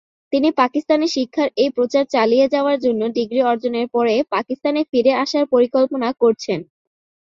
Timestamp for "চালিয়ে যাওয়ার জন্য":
2.15-3.01